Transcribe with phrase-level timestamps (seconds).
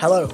[0.00, 0.28] Hello,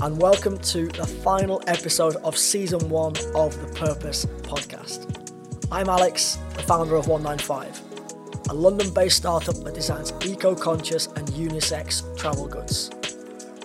[0.00, 5.34] and welcome to the final episode of season one of the Purpose podcast.
[5.72, 11.26] I'm Alex, the founder of 195, a London based startup that designs eco conscious and
[11.30, 12.92] unisex travel goods.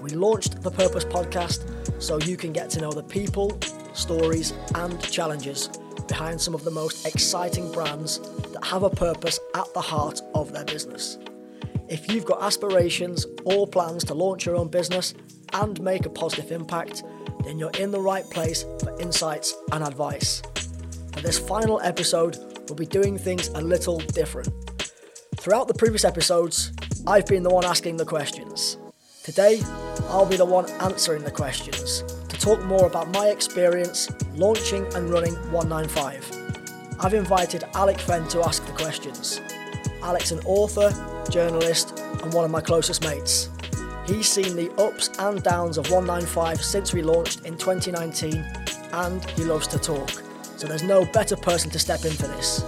[0.02, 3.56] We launched the Purpose podcast so you can get to know the people,
[3.94, 5.70] stories, and challenges
[6.08, 8.18] behind some of the most exciting brands
[8.54, 11.20] that have a purpose at the heart of their business.
[11.90, 15.14] If you've got aspirations or plans to launch your own business
[15.54, 17.04] and make a positive impact,
[17.44, 20.42] then you're in the right place for insights and advice.
[21.14, 24.50] For this final episode, we'll be doing things a little different.
[25.38, 26.72] Throughout the previous episodes,
[27.06, 28.78] I've been the one asking the questions.
[29.24, 29.62] Today,
[30.10, 35.10] I'll be the one answering the questions to talk more about my experience launching and
[35.10, 36.98] running 195.
[37.00, 39.42] I've invited Alec Fenn to ask the questions.
[40.02, 40.92] Alec's an author,
[41.30, 43.50] journalist, and one of my closest mates.
[44.06, 48.46] He's seen the ups and downs of 195 since we launched in 2019,
[48.92, 50.10] and he loves to talk.
[50.58, 52.64] So there's no better person to step in for this.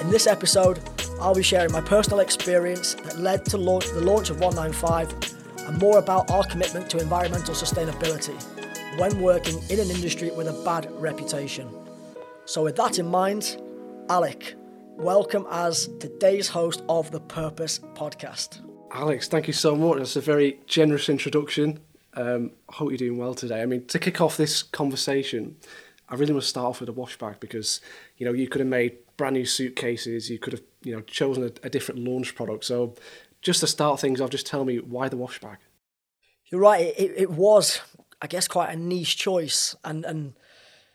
[0.00, 0.78] In this episode,
[1.20, 5.78] I'll be sharing my personal experience that led to launch, the launch of 195 and
[5.78, 8.40] more about our commitment to environmental sustainability
[8.96, 11.68] when working in an industry with a bad reputation.
[12.44, 13.60] So, with that in mind,
[14.08, 14.54] Alec,
[14.96, 18.60] welcome as today's host of the Purpose podcast.
[18.92, 19.98] Alex, thank you so much.
[19.98, 21.80] That's a very generous introduction.
[22.14, 23.62] Um, I hope you're doing well today.
[23.62, 25.56] I mean, to kick off this conversation,
[26.08, 27.80] I really must start off with a wash bag because
[28.16, 31.44] you know you could have made brand new suitcases, you could have you know chosen
[31.44, 32.64] a, a different launch product.
[32.64, 32.96] So,
[33.42, 35.58] just to start things off, just tell me why the wash bag.
[36.50, 36.92] You're right.
[36.96, 37.80] It, it was,
[38.20, 40.34] I guess, quite a niche choice, and and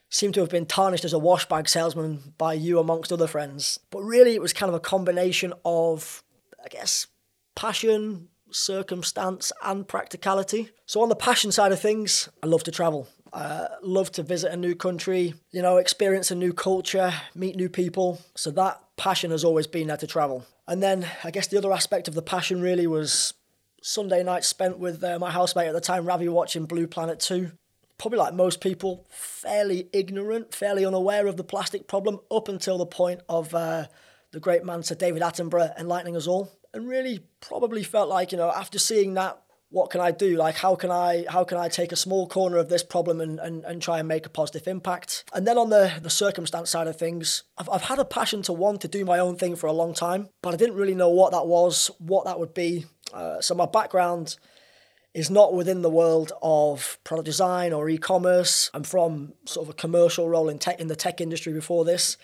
[0.10, 3.80] seemed to have been tarnished as a wash bag salesman by you amongst other friends.
[3.90, 6.24] But really, it was kind of a combination of,
[6.64, 7.08] I guess,
[7.56, 10.70] passion, circumstance, and practicality.
[10.86, 13.08] So, on the passion side of things, I love to travel.
[13.34, 17.70] Uh, love to visit a new country, you know, experience a new culture, meet new
[17.70, 18.22] people.
[18.36, 20.46] So, that passion has always been there to travel.
[20.68, 23.34] And then I guess the other aspect of the passion really was
[23.82, 27.52] Sunday night spent with uh, my housemate at the time, Ravi, watching Blue Planet 2.
[27.98, 32.86] Probably like most people, fairly ignorant, fairly unaware of the plastic problem up until the
[32.86, 33.86] point of uh,
[34.32, 38.38] the great man Sir David Attenborough enlightening us all and really probably felt like you
[38.38, 40.38] know after seeing that what can i do?
[40.38, 43.40] Like how can i how can i take a small corner of this problem and,
[43.40, 45.26] and, and try and make a positive impact?
[45.34, 48.54] And then on the the circumstance side of things I've, I've had a passion to
[48.54, 51.10] want to do my own thing for a long time but i didn't really know
[51.10, 52.86] what that was what that would be.
[53.14, 54.38] Uh, so my background
[55.14, 58.70] is not within the world of product design or e-commerce.
[58.74, 62.18] I'm from sort of a commercial role in tech in the tech industry before this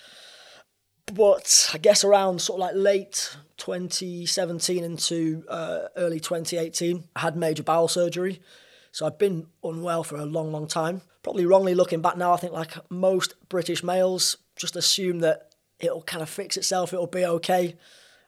[1.13, 7.35] but I guess around sort of like late 2017 into uh, early 2018, I had
[7.35, 8.41] major bowel surgery.
[8.91, 11.01] So I've been unwell for a long, long time.
[11.23, 16.01] Probably wrongly looking back now, I think like most British males just assume that it'll
[16.03, 17.75] kind of fix itself, it'll be okay.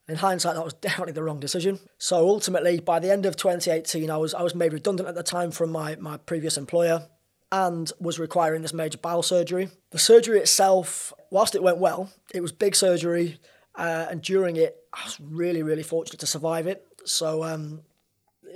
[0.08, 1.80] In hindsight, that was definitely the wrong decision.
[1.98, 5.24] So ultimately, by the end of 2018, I was I was made redundant at the
[5.24, 7.08] time from my, my previous employer
[7.54, 9.70] and was requiring this major bowel surgery.
[9.92, 13.38] The surgery itself, whilst it went well, it was big surgery,
[13.76, 16.84] uh, and during it, I was really, really fortunate to survive it.
[17.06, 17.84] So um,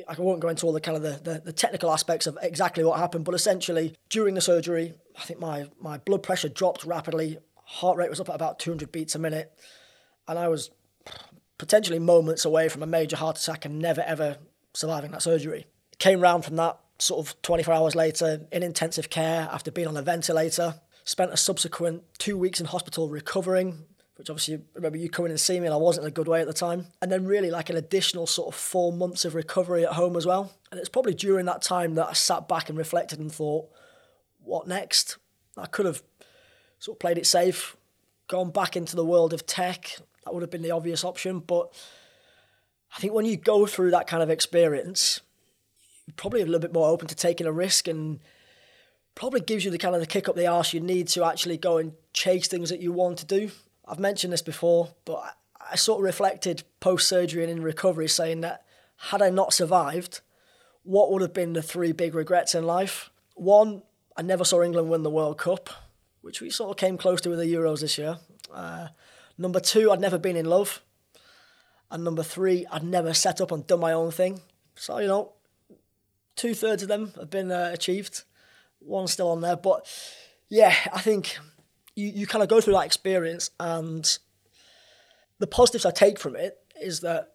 [0.08, 2.84] I won't go into all the kind of the, the, the, technical aspects of exactly
[2.84, 7.38] what happened, but essentially during the surgery, I think my, my blood pressure dropped rapidly,
[7.66, 9.54] heart rate was up at about 200 beats a minute,
[10.28, 10.72] and I was
[11.60, 14.38] potentially moments away from a major heart attack and never ever
[14.74, 15.68] surviving that surgery.
[16.00, 19.98] Came round from that sort of 24 hours later in intensive care after being on
[19.98, 20.76] a ventilator.
[21.04, 23.86] Spent a subsequent two weeks in hospital recovering,
[24.16, 26.42] which obviously remember you coming and seeing me and I wasn't in a good way
[26.42, 26.88] at the time.
[27.02, 30.26] And then really like an additional sort of four months of recovery at home as
[30.26, 30.52] well.
[30.72, 33.70] And it's probably during that time that I sat back and reflected and thought,
[34.44, 35.18] what next?
[35.56, 36.04] I could have
[36.80, 37.78] sort of played it safe,
[38.28, 39.98] gone back into the world of tech.
[40.26, 41.40] That would have been the obvious option.
[41.40, 41.74] But
[42.96, 45.22] I think when you go through that kind of experience,
[46.16, 48.20] probably a little bit more open to taking a risk and
[49.16, 51.58] probably gives you the kind of the kick up the arse you need to actually
[51.58, 53.52] go and chase things that you want to do.
[53.88, 55.36] I've mentioned this before, but
[55.72, 58.64] I sort of reflected post surgery and in recovery saying that
[58.98, 60.22] had I not survived,
[60.84, 63.10] what would have been the three big regrets in life?
[63.36, 63.84] One,
[64.16, 65.70] I never saw England win the World Cup,
[66.22, 68.18] which we sort of came close to with the Euros this year.
[68.54, 68.88] Uh,
[69.38, 70.82] number two, I'd never been in love.
[71.90, 74.42] And number three, I'd never set up and done my own thing.
[74.76, 75.34] So, you know,
[76.38, 78.24] two thirds of them have been uh, achieved.
[78.80, 79.86] One's still on there, but
[80.48, 81.38] yeah, I think
[81.96, 84.18] you, you kind of go through that experience, and
[85.40, 87.34] the positives I take from it is that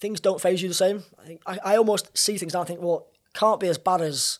[0.00, 1.02] things don't phase you the same.
[1.20, 4.00] I think I, I almost see things and I think, well, can't be as bad
[4.00, 4.38] as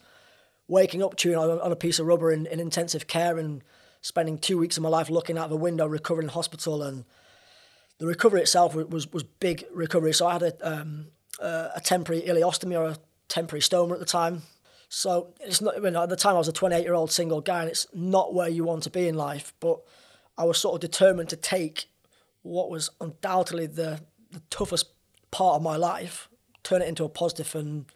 [0.68, 3.62] waking up chewing on, on a piece of rubber in, in intensive care and
[4.00, 6.82] spending two weeks of my life looking out of a window, recovering in hospital.
[6.82, 7.04] And
[7.98, 10.12] the recovery itself was, was, was big recovery.
[10.12, 11.08] So I had a, um,
[11.40, 12.96] uh, a temporary ileostomy or a
[13.28, 14.42] temporary stoma at the time.
[14.88, 17.40] So it's not, you know, at the time I was a 28 year old single
[17.40, 19.52] guy and it's not where you want to be in life.
[19.60, 19.80] But
[20.36, 21.90] I was sort of determined to take
[22.42, 24.86] what was undoubtedly the, the toughest
[25.30, 26.28] part of my life,
[26.62, 27.86] turn it into a positive and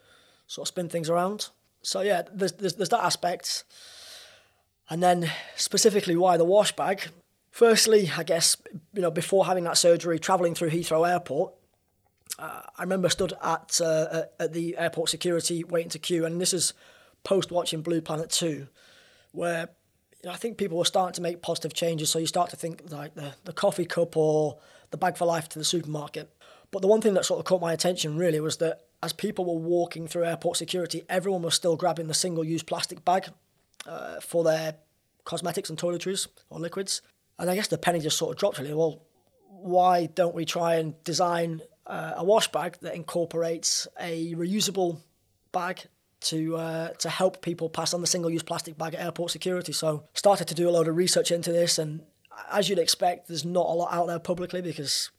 [0.47, 1.49] sort of spin things around.
[1.81, 3.65] So yeah, there's, there's, there's that aspect.
[4.91, 7.09] And then specifically why the wash bag.
[7.51, 8.57] Firstly, I guess,
[8.93, 11.55] you know, before having that surgery, travelling through Heathrow Airport,
[12.39, 16.53] uh, I remember stood at uh, at the airport security waiting to queue, and this
[16.53, 16.73] is
[17.25, 18.67] post watching Blue Planet 2,
[19.33, 19.69] where
[20.23, 22.11] you know, I think people were starting to make positive changes.
[22.11, 24.59] So you start to think like the, the coffee cup or
[24.91, 26.35] the bag for life to the supermarket.
[26.71, 29.45] But the one thing that sort of caught my attention really was that as people
[29.45, 33.29] were walking through airport security, everyone was still grabbing the single use plastic bag
[33.87, 34.77] uh, for their
[35.25, 37.03] cosmetics and toiletries or liquids.
[37.39, 38.75] And I guess the penny just sort of dropped really.
[38.75, 39.03] Well,
[39.49, 44.99] why don't we try and design uh, a wash bag that incorporates a reusable
[45.53, 45.83] bag
[46.21, 49.73] to uh, to help people pass on the single use plastic bag at airport security?
[49.73, 52.03] So started to do a load of research into this, and
[52.51, 55.11] as you'd expect, there's not a lot out there publicly because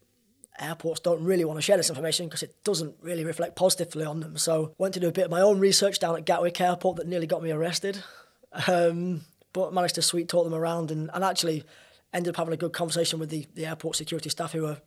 [0.59, 4.19] airports don't really want to share this information because it doesn't really reflect positively on
[4.19, 4.37] them.
[4.37, 7.07] So went to do a bit of my own research down at Gatwick Airport that
[7.07, 8.03] nearly got me arrested.
[8.67, 9.21] Um,
[9.53, 11.63] but managed to sweet talk them around and, and actually
[12.13, 14.77] ended up having a good conversation with the, the airport security staff who were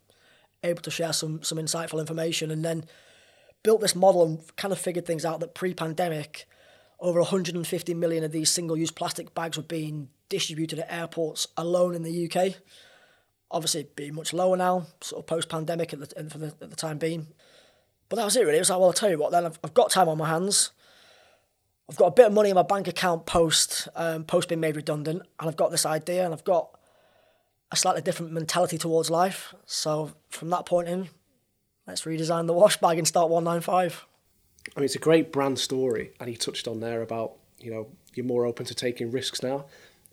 [0.62, 2.84] able to share some some insightful information and then
[3.62, 6.46] built this model and kind of figured things out that pre-pandemic
[7.00, 12.02] over 150 million of these single-use plastic bags were being distributed at airports alone in
[12.02, 12.54] the UK.
[13.50, 16.98] Obviously, being much lower now, sort of post-pandemic at the, for the, at the time
[16.98, 17.26] being.
[18.08, 18.56] But that was it really.
[18.56, 19.32] It was like, well, I'll tell you what.
[19.32, 20.70] Then I've, I've got time on my hands.
[21.88, 24.76] I've got a bit of money in my bank account post um, post being made
[24.76, 26.70] redundant, and I've got this idea, and I've got
[27.70, 29.54] a slightly different mentality towards life.
[29.64, 31.08] So from that point in,
[31.86, 34.06] let's redesign the wash bag and start 195.
[34.74, 37.88] I mean, it's a great brand story, and he touched on there about you know
[38.14, 39.66] you're more open to taking risks now.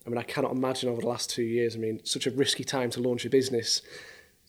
[0.05, 1.75] I mean, I cannot imagine over the last two years.
[1.75, 3.81] I mean, such a risky time to launch a business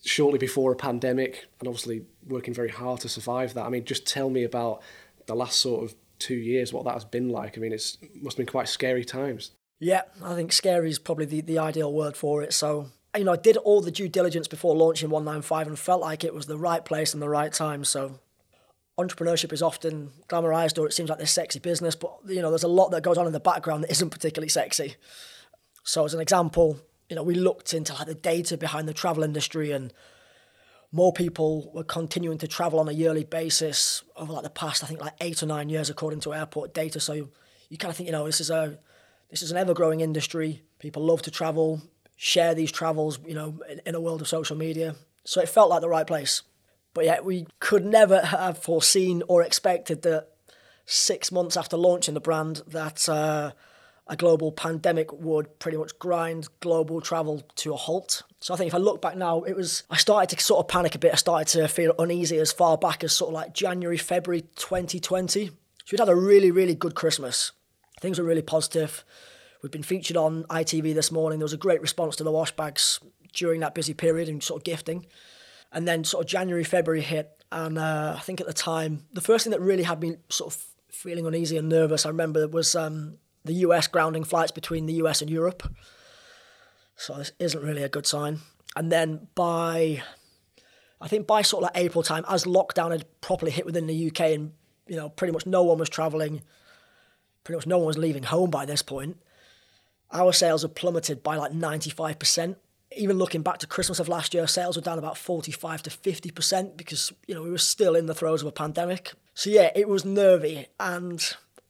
[0.05, 3.65] shortly before a pandemic, and obviously working very hard to survive that.
[3.65, 4.83] I mean, just tell me about
[5.27, 7.57] the last sort of two years, what that has been like.
[7.57, 9.53] I mean, it's must have been quite scary times.
[9.79, 12.53] Yeah, I think scary is probably the, the ideal word for it.
[12.53, 16.25] So, you know, I did all the due diligence before launching 195 and felt like
[16.25, 17.85] it was the right place and the right time.
[17.85, 18.19] So,
[18.99, 22.63] entrepreneurship is often glamorized or it seems like this sexy business, but, you know, there's
[22.63, 24.95] a lot that goes on in the background that isn't particularly sexy.
[25.83, 26.79] So, as an example,
[27.09, 29.93] you know, we looked into like the data behind the travel industry and
[30.93, 34.87] more people were continuing to travel on a yearly basis over like the past, I
[34.87, 37.01] think, like eight or nine years, according to airport data.
[37.01, 37.31] So you,
[37.69, 38.79] you kind of think, you know, this is a
[39.31, 40.63] this is an ever growing industry.
[40.79, 41.83] People love to travel,
[42.17, 44.97] share these travels, you know, in, in a world of social media.
[45.25, 46.43] So it felt like the right place.
[46.93, 50.29] But yet we could never have foreseen or expected that
[50.87, 53.53] six months after launching the brand that uh,
[54.07, 58.23] a global pandemic would pretty much grind global travel to a halt.
[58.41, 60.69] So I think if I look back now, it was I started to sort of
[60.69, 61.13] panic a bit.
[61.13, 65.47] I started to feel uneasy as far back as sort of like January, February 2020.
[65.47, 65.53] So
[65.91, 67.53] we'd had a really, really good Christmas.
[68.01, 69.05] Things were really positive.
[69.63, 71.39] We've been featured on ITV this morning.
[71.39, 73.01] There was a great response to the wash bags
[73.33, 75.07] during that busy period and sort of gifting.
[75.73, 79.21] And then sort of January, February hit, and uh, I think at the time the
[79.21, 82.75] first thing that really had me sort of feeling uneasy and nervous, I remember was
[82.75, 85.63] um, the US grounding flights between the US and Europe.
[86.97, 88.41] So this isn't really a good sign.
[88.77, 90.03] And then by,
[91.01, 94.09] I think by sort of like April time, as lockdown had properly hit within the
[94.09, 94.53] UK and,
[94.87, 96.43] you know, pretty much no one was travelling,
[97.45, 99.19] pretty much no one was leaving home by this point,
[100.11, 102.57] our sales had plummeted by like 95%.
[102.97, 106.77] Even looking back to Christmas of last year, sales were down about 45 to 50%
[106.77, 109.13] because, you know, we were still in the throes of a pandemic.
[109.35, 111.23] So yeah, it was nervy and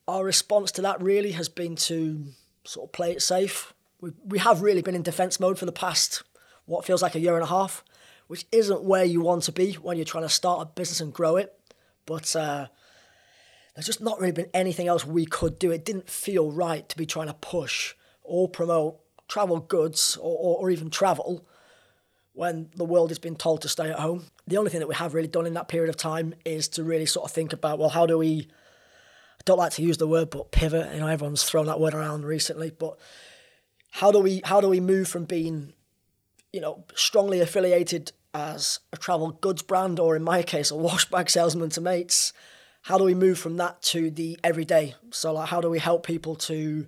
[0.06, 2.24] our response to that really has been to
[2.64, 3.72] sort of play it safe.
[4.00, 6.22] We, we have really been in defence mode for the past,
[6.66, 7.82] what feels like a year and a half,
[8.26, 11.12] which isn't where you want to be when you're trying to start a business and
[11.12, 11.58] grow it.
[12.06, 12.66] But uh,
[13.74, 15.70] there's just not really been anything else we could do.
[15.70, 20.58] It didn't feel right to be trying to push or promote travel goods or, or,
[20.60, 21.46] or even travel
[22.32, 24.26] when the world has been told to stay at home.
[24.46, 26.84] The only thing that we have really done in that period of time is to
[26.84, 28.48] really sort of think about, well, how do we
[29.38, 30.94] I don't like to use the word, but pivot.
[30.94, 32.70] You know, everyone's thrown that word around recently.
[32.70, 32.96] But
[33.90, 35.74] how do we how do we move from being,
[36.52, 41.10] you know, strongly affiliated as a travel goods brand, or in my case, a wash
[41.10, 42.32] bag salesman to mates?
[42.84, 44.94] How do we move from that to the everyday?
[45.10, 46.86] So like how do we help people to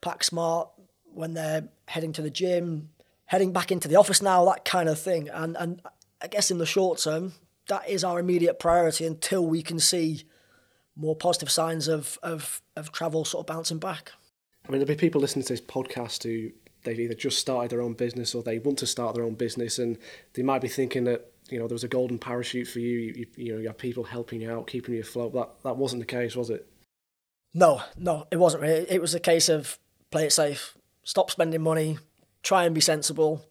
[0.00, 0.70] pack smart
[1.12, 2.88] when they're heading to the gym,
[3.26, 5.28] heading back into the office now, that kind of thing.
[5.28, 5.82] And and
[6.22, 7.34] I guess in the short term,
[7.68, 10.22] that is our immediate priority until we can see
[10.96, 14.12] more positive signs of of, of travel sort of bouncing back.
[14.66, 16.50] I mean, there'll be people listening to this podcast who
[16.84, 19.78] they've either just started their own business or they want to start their own business,
[19.78, 19.98] and
[20.32, 22.98] they might be thinking that you know there was a golden parachute for you.
[22.98, 25.32] You, you know, you have people helping you out, keeping you afloat.
[25.34, 26.66] That that wasn't the case, was it?
[27.52, 28.86] No, no, it wasn't really.
[28.88, 29.78] It was a case of
[30.10, 31.98] play it safe, stop spending money,
[32.42, 33.44] try and be sensible,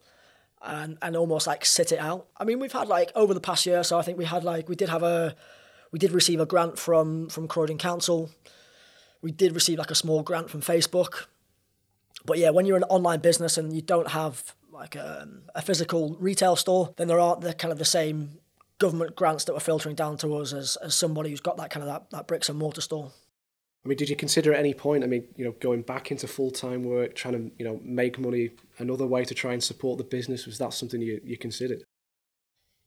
[0.61, 2.27] and and almost like sit it out.
[2.37, 4.69] I mean, we've had like over the past year, so I think we had like
[4.69, 5.35] we did have a
[5.91, 8.29] we did receive a grant from from Croydon Council.
[9.21, 11.25] We did receive like a small grant from Facebook.
[12.25, 16.15] But yeah, when you're an online business and you don't have like a, a physical
[16.19, 18.39] retail store, then there aren't the kind of the same
[18.77, 21.83] government grants that were filtering down to us as, as somebody who's got that kind
[21.83, 23.11] of that, that bricks and mortar store.
[23.83, 26.27] I mean, did you consider at any point, I mean, you know, going back into
[26.27, 29.97] full time work, trying to, you know, make money another way to try and support
[29.97, 30.45] the business?
[30.45, 31.83] Was that something you, you considered?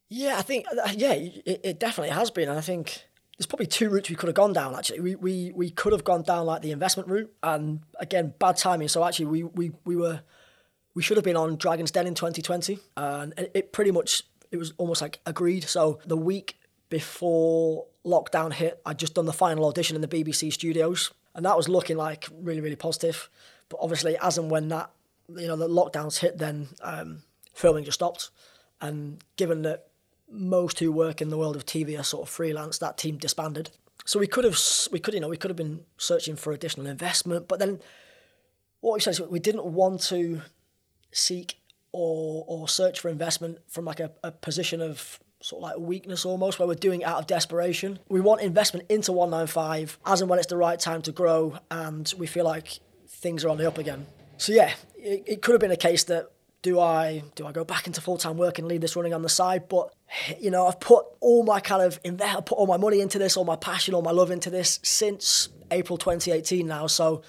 [0.08, 2.50] Yeah, I think, uh, yeah, it, it definitely has been.
[2.50, 3.04] And I think
[3.38, 5.00] there's probably two routes we could have gone down, actually.
[5.00, 7.32] We, we, we could have gone down like the investment route.
[7.42, 8.88] And again, bad timing.
[8.88, 10.20] So actually, we, we, we were,
[10.94, 12.78] we should have been on Dragon's Den in 2020.
[12.96, 15.64] And it, pretty much, it was almost like agreed.
[15.64, 16.58] So the week
[16.88, 21.56] before lockdown hit, I'd just done the final audition in the BBC studios, and that
[21.56, 23.30] was looking like really, really positive.
[23.68, 24.90] But obviously, as and when that,
[25.34, 27.22] you know, the lockdowns hit, then um,
[27.54, 28.30] filming just stopped.
[28.80, 29.86] And given that
[30.30, 33.70] most who work in the world of TV are sort of freelance, that team disbanded.
[34.04, 34.58] So we could have,
[34.90, 37.80] we could, you know, we could have been searching for additional investment, but then
[38.80, 40.42] what we said is we didn't want to
[41.12, 41.60] seek
[41.92, 46.24] or or search for investment from like a, a position of sort of like weakness
[46.24, 47.98] almost, where we're doing out of desperation.
[48.08, 52.12] We want investment into 195 as and when it's the right time to grow and
[52.16, 54.06] we feel like things are on the up again.
[54.36, 56.30] So yeah, it, it could have been a case that
[56.62, 59.22] do I do I go back into full time work and leave this running on
[59.22, 59.68] the side?
[59.68, 59.92] But
[60.38, 63.18] you know, I've put all my kind of invest, I've put all my money into
[63.18, 66.86] this, all my passion, all my love into this since April 2018 now.
[66.86, 67.22] So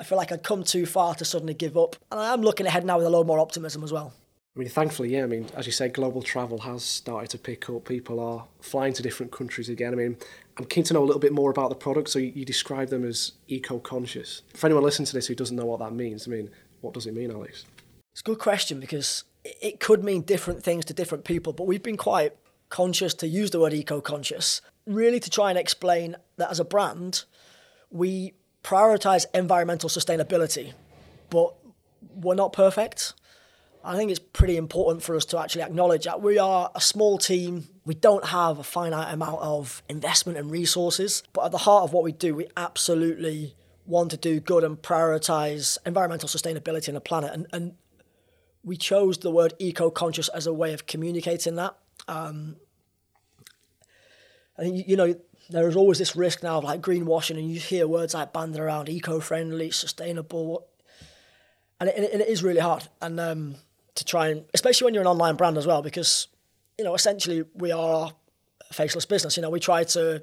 [0.00, 2.66] I feel like I'd come too far to suddenly give up, and I am looking
[2.66, 4.14] ahead now with a lot more optimism as well.
[4.56, 5.24] I mean, thankfully, yeah.
[5.24, 7.84] I mean, as you say, global travel has started to pick up.
[7.84, 9.92] People are flying to different countries again.
[9.92, 10.16] I mean,
[10.56, 12.08] I'm keen to know a little bit more about the product.
[12.08, 14.40] So you, you describe them as eco-conscious.
[14.54, 17.06] For anyone listening to this who doesn't know what that means, I mean, what does
[17.06, 17.66] it mean, Alex?
[18.12, 21.82] It's a good question because it could mean different things to different people, but we've
[21.82, 22.32] been quite
[22.70, 27.24] conscious to use the word eco-conscious, really to try and explain that as a brand,
[27.90, 30.72] we prioritize environmental sustainability,
[31.30, 31.54] but
[32.14, 33.14] we're not perfect
[33.82, 37.16] I think it's pretty important for us to actually acknowledge that we are a small
[37.16, 37.68] team.
[37.84, 41.92] We don't have a finite amount of investment and resources, but at the heart of
[41.92, 47.00] what we do, we absolutely want to do good and prioritize environmental sustainability in the
[47.00, 47.32] planet.
[47.32, 47.72] And, and
[48.62, 51.74] we chose the word eco conscious as a way of communicating that.
[52.06, 52.56] Um,
[54.58, 55.14] I think, you know,
[55.50, 58.60] there is always this risk now of like greenwashing, and you hear words like banded
[58.60, 60.66] around eco friendly, sustainable.
[61.78, 62.88] And it, and it is really hard.
[63.00, 63.54] And um,
[63.94, 66.28] to try and, especially when you're an online brand as well, because,
[66.78, 68.12] you know, essentially we are
[68.68, 69.36] a faceless business.
[69.36, 70.22] You know, we try to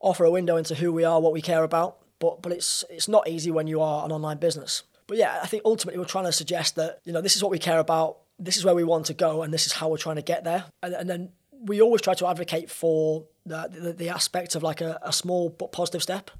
[0.00, 3.08] offer a window into who we are, what we care about, but but it's it's
[3.08, 4.82] not easy when you are an online business.
[5.06, 7.52] But yeah, I think ultimately we're trying to suggest that you know this is what
[7.52, 9.96] we care about, this is where we want to go, and this is how we're
[9.98, 10.64] trying to get there.
[10.82, 14.98] And, and then we always try to advocate for the the, aspect of like a,
[15.02, 16.30] a small but positive step.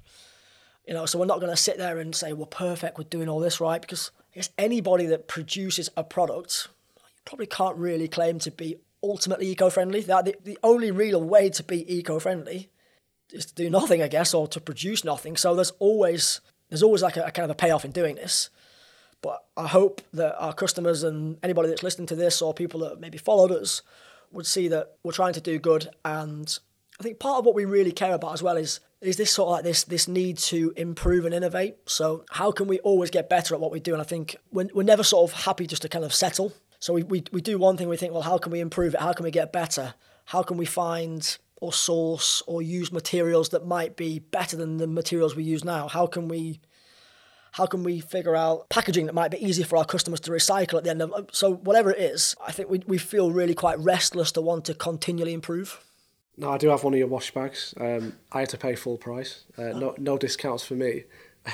[0.86, 3.28] You know, so we're not going to sit there and say we're perfect, we're doing
[3.28, 8.06] all this right, because I guess anybody that produces a product, you probably can't really
[8.06, 10.02] claim to be ultimately eco-friendly.
[10.02, 12.70] That the, the only real way to be eco-friendly
[13.32, 15.36] is to do nothing, I guess, or to produce nothing.
[15.36, 18.50] So there's always there's always like a, a kind of a payoff in doing this.
[19.22, 23.00] But I hope that our customers and anybody that's listening to this or people that
[23.00, 23.82] maybe followed us
[24.30, 25.88] would see that we're trying to do good.
[26.04, 26.56] And
[26.98, 29.48] I think part of what we really care about as well is is this sort
[29.48, 31.76] of like this this need to improve and innovate.
[31.86, 33.92] So how can we always get better at what we do?
[33.92, 36.52] And I think we're, we're never sort of happy just to kind of settle.
[36.78, 39.00] So we, we, we do one thing, we think, well, how can we improve it?
[39.00, 39.94] How can we get better?
[40.26, 44.86] How can we find or source or use materials that might be better than the
[44.86, 45.88] materials we use now?
[45.88, 46.60] How can we
[47.52, 50.76] how can we figure out packaging that might be easier for our customers to recycle
[50.76, 53.78] at the end of so whatever it is i think we, we feel really quite
[53.78, 55.82] restless to want to continually improve
[56.36, 57.74] no, I do have one of your wash bags.
[57.80, 59.44] Um, I had to pay full price.
[59.56, 61.04] Uh, no, no discounts for me.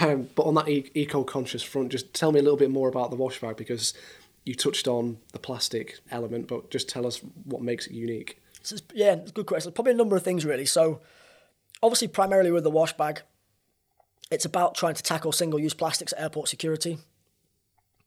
[0.01, 3.11] Um, but on that e- eco-conscious front, just tell me a little bit more about
[3.11, 3.95] the wash bag because
[4.45, 8.41] you touched on the plastic element, but just tell us what makes it unique.
[8.63, 9.73] So yeah, it's a good question.
[9.73, 10.67] Probably a number of things really.
[10.67, 11.01] So
[11.83, 13.23] obviously, primarily with the wash bag,
[14.31, 16.99] it's about trying to tackle single use plastics at airport security.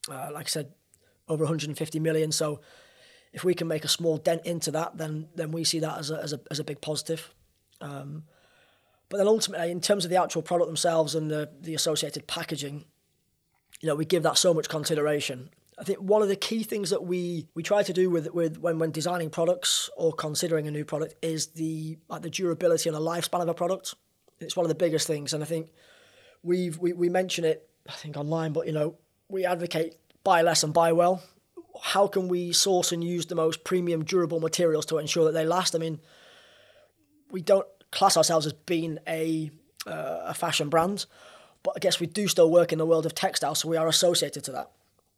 [0.09, 0.73] Uh, like I said,
[1.27, 2.31] over 150 million.
[2.31, 2.61] So
[3.35, 6.09] if we can make a small dent into that, then then we see that as
[6.09, 7.33] a, as a, as a big positive.
[7.81, 8.23] Um,
[9.09, 12.85] but then ultimately, in terms of the actual product themselves and the, the associated packaging,
[13.81, 15.49] you know, we give that so much consideration.
[15.77, 18.57] I think one of the key things that we, we try to do with with
[18.57, 22.95] when, when designing products or considering a new product is the like the durability and
[22.95, 23.95] the lifespan of a product.
[24.39, 25.71] It's one of the biggest things, and I think
[26.41, 28.95] we've we, we mention it I think online, but you know
[29.27, 31.21] we advocate buy less and buy well.
[31.81, 35.45] How can we source and use the most premium, durable materials to ensure that they
[35.45, 35.75] last?
[35.75, 35.99] I mean,
[37.31, 39.51] we don't class ourselves as being a
[39.87, 41.05] uh, a fashion brand,
[41.63, 43.87] but I guess we do still work in the world of textiles, so we are
[43.87, 44.71] associated to that.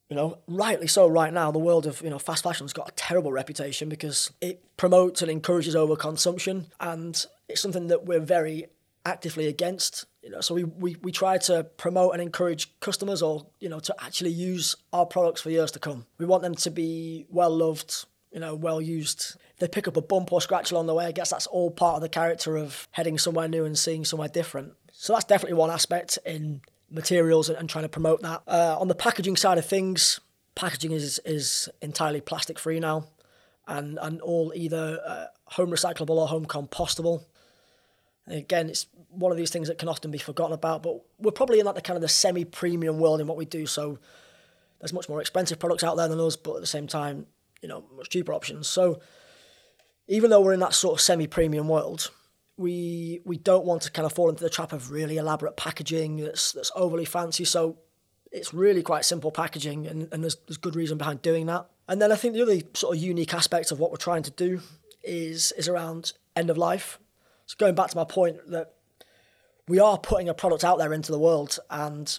[0.10, 1.08] You know, rightly so.
[1.08, 4.64] Right now, the world of you know fast fashion's got a terrible reputation because it
[4.78, 8.68] promotes and encourages overconsumption, and it's something that we're very
[9.08, 10.06] actively against.
[10.22, 13.80] You know, so we, we, we try to promote and encourage customers or, you know,
[13.80, 16.06] to actually use our products for years to come.
[16.18, 19.38] We want them to be well loved, you know, well used.
[19.54, 21.72] If they pick up a bump or scratch along the way, I guess that's all
[21.72, 24.74] part of the character of heading somewhere new and seeing somewhere different.
[24.92, 28.42] So that's definitely one aspect in materials and, and trying to promote that.
[28.48, 30.20] Uh, on the packaging side of things,
[30.56, 33.06] packaging is is entirely plastic free now,
[33.68, 37.24] and and all either uh, home recyclable or home compostable.
[38.28, 41.60] Again, it's one of these things that can often be forgotten about, but we're probably
[41.60, 43.66] in like the kind of the semi-premium world in what we do.
[43.66, 44.00] So
[44.80, 47.26] there's much more expensive products out there than us, but at the same time,
[47.62, 48.68] you know, much cheaper options.
[48.68, 49.00] So
[50.08, 52.12] even though we're in that sort of semi-premium world,
[52.58, 56.18] we we don't want to kind of fall into the trap of really elaborate packaging
[56.18, 57.46] that's that's overly fancy.
[57.46, 57.78] So
[58.32, 61.68] it's really quite simple packaging, and, and there's there's good reason behind doing that.
[61.88, 64.32] And then I think the other sort of unique aspect of what we're trying to
[64.32, 64.62] do
[65.04, 67.00] is is around end of life.
[67.48, 68.74] So going back to my point that
[69.68, 72.18] we are putting a product out there into the world, and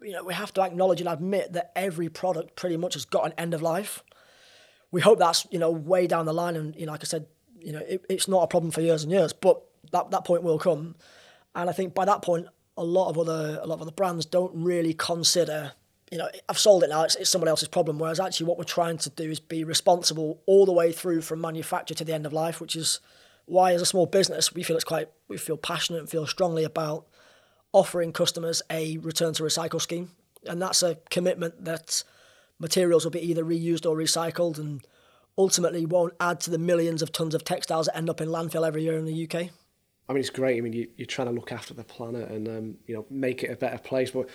[0.00, 3.26] you know we have to acknowledge and admit that every product pretty much has got
[3.26, 4.02] an end of life.
[4.92, 7.26] We hope that's you know way down the line, and you know like I said,
[7.60, 9.60] you know it, it's not a problem for years and years, but
[9.92, 10.94] that that point will come,
[11.56, 14.24] and I think by that point, a lot of other a lot of other brands
[14.26, 15.72] don't really consider.
[16.12, 17.02] You know, I've sold it now.
[17.02, 17.98] It's, it's someone else's problem.
[17.98, 21.40] Whereas actually, what we're trying to do is be responsible all the way through from
[21.40, 23.00] manufacture to the end of life, which is
[23.46, 26.64] why as a small business we feel it's quite we feel passionate and feel strongly
[26.64, 27.06] about
[27.72, 30.10] offering customers a return to recycle scheme
[30.44, 32.04] and that's a commitment that
[32.58, 34.86] materials will be either reused or recycled and
[35.38, 38.66] ultimately won't add to the millions of tons of textiles that end up in landfill
[38.66, 39.50] every year in the UK.
[40.08, 40.56] I mean, it's great.
[40.56, 43.42] I mean, you, you're trying to look after the planet and um, you know make
[43.42, 44.10] it a better place.
[44.12, 44.28] But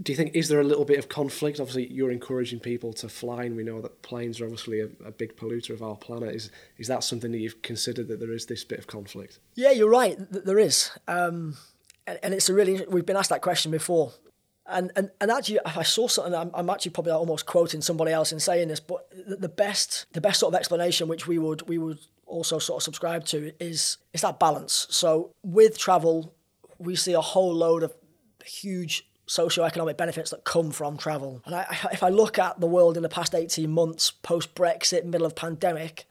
[0.00, 1.58] do you think is there a little bit of conflict?
[1.58, 5.10] Obviously, you're encouraging people to fly, and we know that planes are obviously a, a,
[5.10, 6.34] big polluter of our planet.
[6.34, 9.40] Is is that something that you've considered that there is this bit of conflict?
[9.54, 10.16] Yeah, you're right.
[10.30, 11.56] There is, um,
[12.06, 14.12] and, and it's a really we've been asked that question before,
[14.66, 16.34] and and, and actually I saw something.
[16.34, 20.06] I'm, I'm actually probably almost quoting somebody else in saying this, but the, the best
[20.12, 23.52] the best sort of explanation which we would we would also sort of subscribe to
[23.58, 24.86] is is that balance.
[24.90, 26.34] So with travel,
[26.78, 27.94] we see a whole load of
[28.44, 31.42] huge socioeconomic benefits that come from travel.
[31.44, 35.04] And I, if I look at the world in the past 18 months, post Brexit,
[35.04, 36.06] middle of pandemic,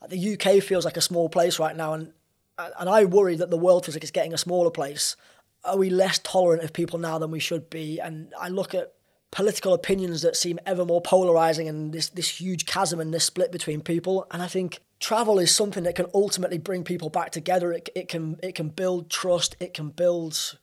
[0.00, 1.94] uh, the UK feels like a small place right now.
[1.94, 2.12] And,
[2.56, 5.16] uh, and I worry that the world feels like it's getting a smaller place.
[5.64, 8.00] Are we less tolerant of people now than we should be?
[8.00, 8.94] And I look at
[9.32, 13.50] political opinions that seem ever more polarizing and this, this huge chasm and this split
[13.52, 14.26] between people.
[14.30, 17.72] And I think travel is something that can ultimately bring people back together.
[17.72, 19.56] It, it can it can build trust.
[19.60, 20.58] It can build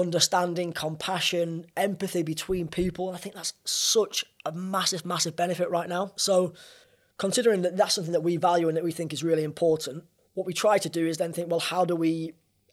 [0.00, 3.08] understanding, compassion, empathy between people.
[3.08, 6.12] And I think that's such a massive, massive benefit right now.
[6.16, 6.54] So,
[7.18, 10.46] considering that that's something that we value and that we think is really important, what
[10.46, 12.32] we try to do is then think, well, how do we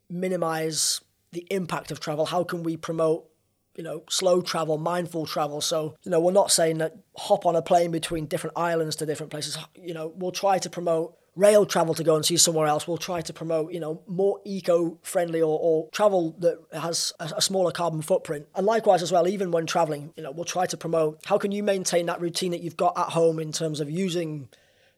[0.10, 2.26] minimize the impact of travel?
[2.26, 3.30] How can we promote
[3.78, 5.62] you know, slow travel, mindful travel.
[5.62, 9.06] So, you know, we're not saying that hop on a plane between different islands to
[9.06, 9.56] different places.
[9.76, 12.88] You know, we'll try to promote rail travel to go and see somewhere else.
[12.88, 17.42] We'll try to promote, you know, more eco-friendly or, or travel that has a, a,
[17.42, 18.48] smaller carbon footprint.
[18.56, 21.52] And likewise as well, even when traveling, you know, we'll try to promote how can
[21.52, 24.50] you maintain that routine that you've got at home in terms of using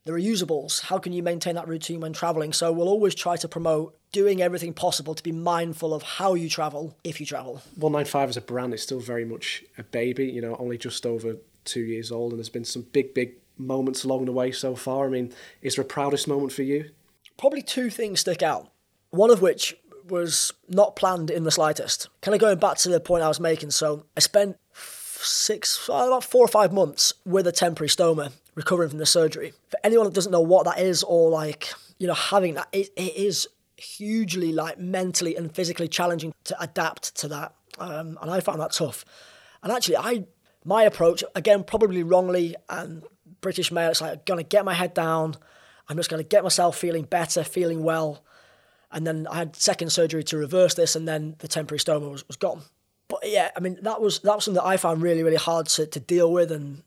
[0.05, 0.81] the reusables?
[0.81, 2.53] How can you maintain that routine when traveling?
[2.53, 6.49] So we'll always try to promote doing everything possible to be mindful of how you
[6.49, 7.61] travel if you travel.
[7.75, 11.35] 195 as a brand is still very much a baby, you know, only just over
[11.65, 15.05] two years old, and there's been some big, big moments along the way so far?
[15.05, 16.89] I mean, is there a proudest moment for you?
[17.37, 18.71] Probably two things stick out.
[19.11, 19.75] One of which
[20.07, 22.09] was not planned in the slightest.
[22.21, 23.71] Kind of going back to the point I was making.
[23.71, 28.99] So I spent six, about four or five months with a temporary stoma recovering from
[28.99, 29.53] the surgery.
[29.69, 32.89] For anyone that doesn't know what that is or like, you know, having that, it,
[32.95, 37.53] it is hugely like mentally and physically challenging to adapt to that.
[37.77, 39.05] Um, and I found that tough.
[39.63, 40.25] And actually, I
[40.65, 43.03] my approach again probably wrongly and
[43.41, 43.91] British male.
[43.91, 45.35] It's like I'm gonna get my head down.
[45.87, 48.23] I'm just gonna get myself feeling better, feeling well.
[48.91, 52.27] And then I had second surgery to reverse this, and then the temporary stoma was,
[52.27, 52.61] was gone.
[53.07, 55.67] But yeah, I mean that was that was something that I found really really hard
[55.67, 56.83] to, to deal with, and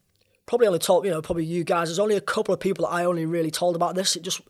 [0.47, 1.89] probably only told you know probably you guys.
[1.89, 4.17] There's only a couple of people that I only really told about this.
[4.17, 4.41] It just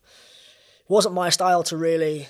[0.89, 2.29] wasn't my style to really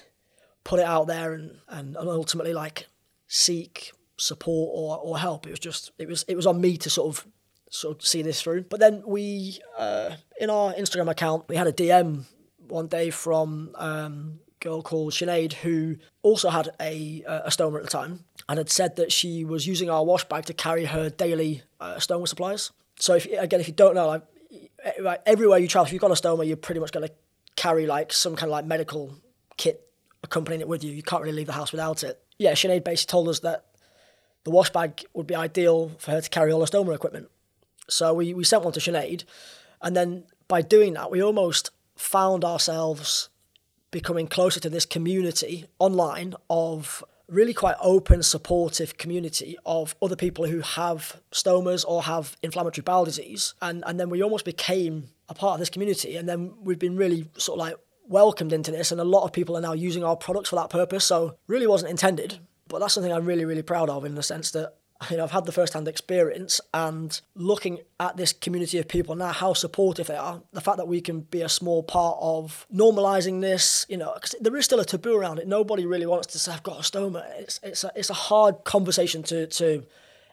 [0.64, 2.86] put it out there and, and, and ultimately like
[3.26, 5.46] seek support or, or help.
[5.46, 7.26] It was just it was it was on me to sort of
[7.72, 8.62] sort of see this through.
[8.62, 12.24] But then we uh, in our Instagram account we had a DM
[12.68, 17.82] one day from um, a girl called Sinead who also had a a stoma at
[17.82, 21.08] the time and had said that she was using our wash bag to carry her
[21.08, 22.70] daily uh, stoma supplies.
[22.96, 24.22] So if again if you don't know
[25.00, 27.14] like everywhere you travel if you've got a stoma you're pretty much going to
[27.56, 29.14] carry like some kind of like medical
[29.56, 29.88] kit
[30.22, 30.92] accompanying it with you.
[30.92, 32.22] You can't really leave the house without it.
[32.38, 33.64] Yeah, Sinead basically told us that
[34.44, 37.28] the wash bag would be ideal for her to carry all her stoma equipment.
[37.88, 39.24] So we, we sent one to Sinead,
[39.80, 43.28] and then by doing that, we almost found ourselves
[43.90, 50.46] becoming closer to this community online of really quite open, supportive community of other people
[50.46, 53.54] who have stomas or have inflammatory bowel disease.
[53.62, 56.16] And, and then we almost became a part of this community.
[56.16, 58.92] And then we've been really sort of like welcomed into this.
[58.92, 61.04] And a lot of people are now using our products for that purpose.
[61.04, 62.38] So really wasn't intended.
[62.68, 64.76] But that's something I'm really, really proud of in the sense that
[65.10, 69.32] you know, I've had the first-hand experience and looking at this community of people now,
[69.32, 70.42] how supportive they are.
[70.52, 74.34] The fact that we can be a small part of normalizing this, you know, because
[74.40, 75.46] there is still a taboo around it.
[75.46, 78.64] Nobody really wants to say, "I've got a stoma." It's it's a, it's a hard
[78.64, 79.84] conversation to to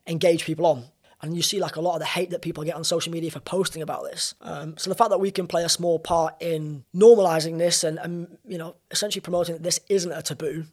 [0.08, 0.86] engage people on.
[1.22, 3.30] And you see like a lot of the hate that people get on social media
[3.30, 4.36] for posting about this.
[4.40, 8.00] Um, so the fact that we can play a small part in normalizing this and,
[8.00, 10.66] and you know essentially promoting that this isn't a taboo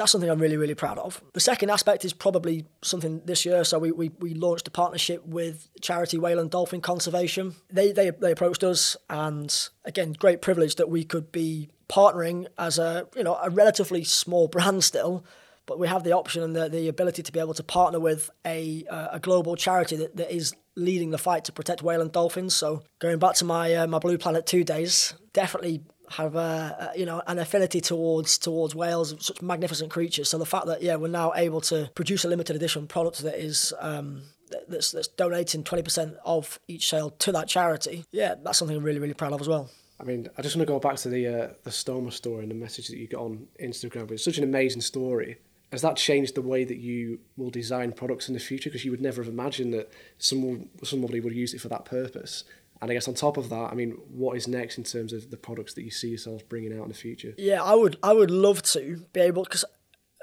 [0.00, 1.22] that's something I'm really, really proud of.
[1.34, 3.64] The second aspect is probably something this year.
[3.64, 7.54] So we, we, we launched a partnership with charity Whale and Dolphin Conservation.
[7.70, 12.78] They, they, they approached us and again, great privilege that we could be partnering as
[12.78, 15.22] a, you know, a relatively small brand still,
[15.66, 18.30] but we have the option and the, the ability to be able to partner with
[18.46, 22.10] a, uh, a global charity that, that is leading the fight to protect whale and
[22.10, 22.54] dolphins.
[22.54, 27.06] So going back to my, uh, my Blue Planet 2 days, definitely have a, you
[27.06, 30.28] know an affinity towards towards whales, such magnificent creatures.
[30.28, 33.36] So the fact that yeah we're now able to produce a limited edition product that
[33.36, 34.22] is um,
[34.68, 38.82] that's that's donating twenty percent of each sale to that charity, yeah, that's something I'm
[38.82, 39.70] really really proud of as well.
[40.00, 42.50] I mean, I just want to go back to the uh, the Stoma story and
[42.50, 44.10] the message that you got on Instagram.
[44.10, 45.38] It's such an amazing story.
[45.72, 48.70] Has that changed the way that you will design products in the future?
[48.70, 52.42] Because you would never have imagined that someone somebody would use it for that purpose.
[52.82, 55.30] And I guess on top of that, I mean, what is next in terms of
[55.30, 57.34] the products that you see yourselves bringing out in the future?
[57.36, 59.64] Yeah, I would, I would love to be able because,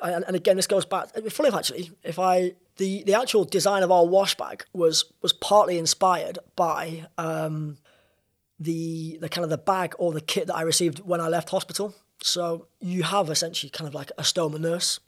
[0.02, 1.10] and, and again, this goes back.
[1.30, 5.78] Fully actually, if I the the actual design of our wash bag was was partly
[5.78, 7.78] inspired by um,
[8.60, 11.50] the the kind of the bag or the kit that I received when I left
[11.50, 11.96] hospital.
[12.22, 15.00] So you have essentially kind of like a stoma nurse,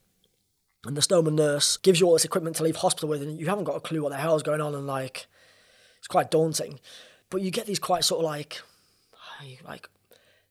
[0.85, 3.47] and the stoma nurse gives you all this equipment to leave hospital with, and you
[3.47, 5.27] haven't got a clue what the hell is going on, and like
[5.97, 6.79] it's quite daunting.
[7.29, 8.61] But you get these quite sort of like,
[9.65, 9.89] like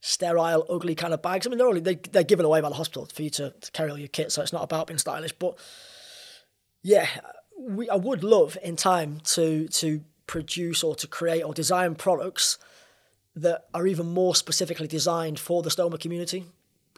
[0.00, 1.46] sterile, ugly kind of bags.
[1.46, 3.70] I mean, they're only they, they're given away by the hospital for you to, to
[3.72, 5.32] carry all your kit, so it's not about being stylish.
[5.32, 5.58] But
[6.82, 7.08] yeah,
[7.58, 12.58] we I would love in time to to produce or to create or design products
[13.34, 16.44] that are even more specifically designed for the stoma community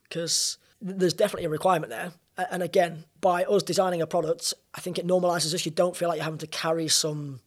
[0.03, 2.13] because there's definitely a requirement there.
[2.51, 5.67] And again, by us designing a product, I think it normalizes this.
[5.67, 7.41] You don't feel like you're having to carry some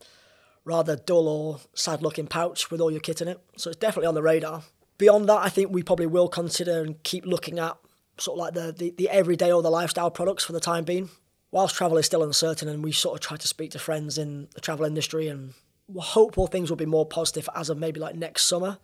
[0.66, 3.40] rather dull or sad looking pouch with all your kit in it.
[3.58, 4.64] So it's definitely on the radar.
[4.98, 7.78] Beyond that, I think we probably will consider and keep looking at
[8.18, 11.10] sort of like the, the, the everyday or the lifestyle products for the time being.
[11.52, 14.48] Whilst travel is still uncertain and we sort of try to speak to friends in
[14.56, 15.54] the travel industry and
[15.88, 18.80] we're hopeful things will be more positive as of maybe like next summer,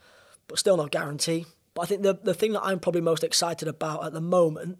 [0.47, 1.45] but still no guarantee.
[1.73, 4.79] But I think the, the thing that I'm probably most excited about at the moment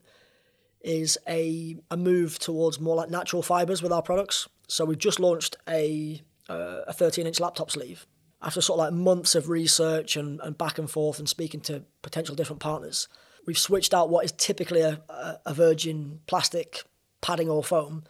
[0.82, 4.48] is a, a move towards more like natural fibres with our products.
[4.68, 8.06] So we've just launched a uh, a 13 inch laptop sleeve.
[8.42, 11.84] After sort of like months of research and, and back and forth and speaking to
[12.02, 13.08] potential different partners,
[13.46, 15.02] we've switched out what is typically a,
[15.46, 16.84] a virgin plastic
[17.22, 18.04] padding or foam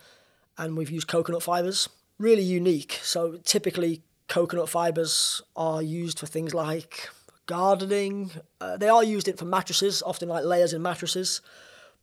[0.57, 1.89] and we've used coconut fibres.
[2.19, 2.99] Really unique.
[3.01, 7.09] So typically, coconut fibres are used for things like
[7.45, 8.31] gardening.
[8.61, 11.41] Uh, they are used in for mattresses, often like layers in mattresses,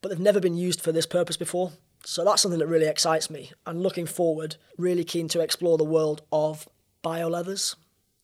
[0.00, 1.72] but they've never been used for this purpose before.
[2.06, 3.50] So that's something that really excites me.
[3.66, 6.68] And looking forward, really keen to explore the world of
[7.02, 7.74] bio leathers.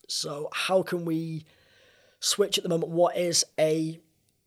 [0.07, 1.43] So how can we
[2.21, 3.99] switch at the moment what is a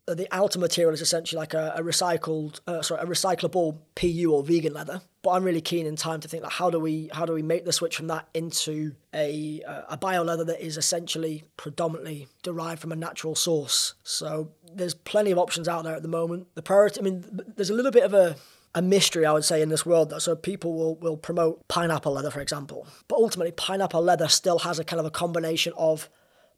[0.06, 4.44] the outer material is essentially like a, a recycled, uh, sorry, a recyclable PU or
[4.44, 5.02] vegan leather.
[5.22, 7.42] But I'm really keen in time to think like how do we how do we
[7.42, 12.80] make the switch from that into a a bio leather that is essentially predominantly derived
[12.80, 13.94] from a natural source.
[14.02, 16.46] So there's plenty of options out there at the moment.
[16.54, 17.24] The priority, I mean,
[17.56, 18.36] there's a little bit of a
[18.76, 20.10] a mystery, I would say, in this world.
[20.10, 20.20] Though.
[20.20, 22.86] So people will, will promote pineapple leather, for example.
[23.08, 26.08] But ultimately, pineapple leather still has a kind of a combination of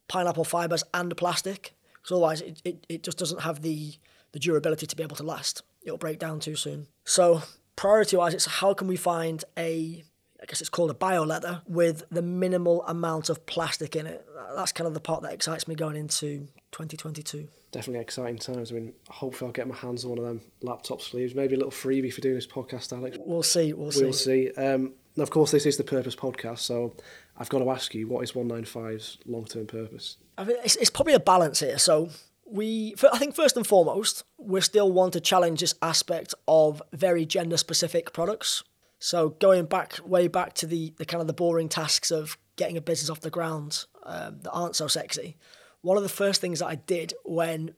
[0.09, 1.75] pineapple fibers and plastic.
[1.95, 3.95] Because otherwise, it, it, it just doesn't have the,
[4.33, 5.63] the durability to be able to last.
[5.83, 6.89] It'll break down too soon.
[7.05, 7.43] So
[7.77, 10.03] priority wise, it's how can we find a
[10.41, 14.25] I guess it's called a bio leather with the minimal amount of plastic in it.
[14.55, 17.49] That's kind of the part that excites me going into 2022.
[17.71, 18.71] Definitely exciting times.
[18.71, 21.35] I mean, hopefully I'll get my hands on one of them laptop sleeves.
[21.35, 23.19] Maybe a little freebie for doing this podcast, Alex.
[23.21, 23.73] We'll see.
[23.73, 24.05] We'll see.
[24.05, 24.51] We'll see.
[24.53, 26.95] Um, and of course, this is the Purpose podcast, so
[27.37, 30.17] I've got to ask you, what is 195's long term purpose?
[30.39, 31.79] I mean, it's, it's probably a balance here.
[31.79, 32.11] So
[32.47, 37.27] we, I think, first and foremost, we still want to challenge this aspect of very
[37.27, 38.63] gender specific products.
[38.99, 42.77] So going back way back to the, the kind of the boring tasks of getting
[42.77, 45.37] a business off the ground um, that aren't so sexy.
[45.81, 47.75] One of the first things that I did when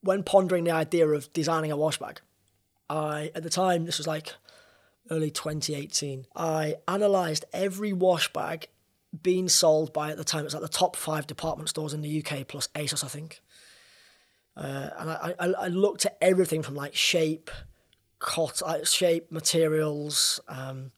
[0.00, 2.20] when pondering the idea of designing a wash bag,
[2.88, 4.34] I at the time this was like
[5.10, 6.26] early 2018.
[6.36, 8.68] I analysed every wash bag
[9.22, 12.02] being sold by at the time it was like the top five department stores in
[12.02, 13.40] the UK plus ASOS I think.
[14.54, 17.50] Uh, and I, I, I looked at everything from like shape,
[18.18, 20.92] cut, shape, materials, um,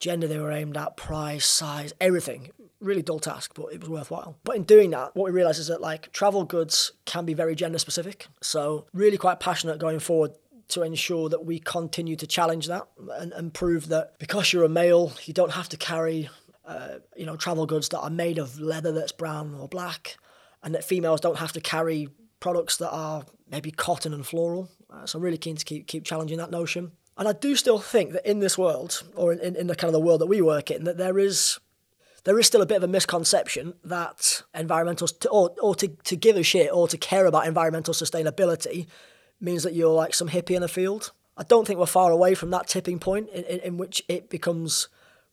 [0.00, 2.50] gender they were aimed at, price, size, everything.
[2.80, 4.38] Really dull task, but it was worthwhile.
[4.44, 7.56] But in doing that, what we realised is that like travel goods can be very
[7.56, 8.28] gender specific.
[8.40, 10.32] So really quite passionate going forward
[10.68, 14.68] to ensure that we continue to challenge that and, and prove that because you're a
[14.68, 16.28] male, you don't have to carry,
[16.66, 20.16] uh, you know, travel goods that are made of leather that's brown or black,
[20.62, 24.70] and that females don't have to carry products that are maybe cotton and floral.
[24.90, 26.92] Uh, so I'm really keen to keep keep challenging that notion.
[27.16, 29.92] And I do still think that in this world, or in, in the kind of
[29.92, 31.58] the world that we work in, that there is
[32.24, 36.36] there is still a bit of a misconception that environmental or, or to, to give
[36.36, 38.86] a shit or to care about environmental sustainability
[39.40, 41.12] means that you're like some hippie in a field.
[41.36, 44.28] I don't think we're far away from that tipping point in, in, in which it
[44.28, 44.88] becomes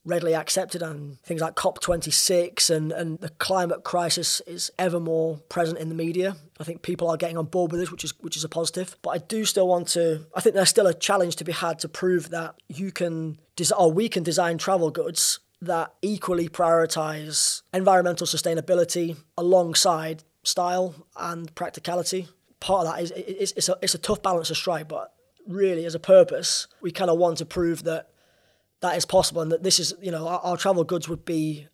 [0.05, 5.79] readily accepted and things like COP26 and, and the climate crisis is ever more present
[5.79, 6.37] in the media.
[6.59, 8.95] I think people are getting on board with this, which is which is a positive.
[9.01, 11.79] But I do still want to I think there's still a challenge to be had
[11.79, 13.39] to prove that you can
[13.77, 22.27] or we can design travel goods that equally prioritize environmental sustainability alongside style and practicality.
[22.59, 25.13] Part of that is it's, it's, a, it's a tough balance to strike, but
[25.47, 28.09] really as a purpose, we kind of want to prove that
[28.81, 31.67] that is possible and that this is, you know, our, our travel goods would be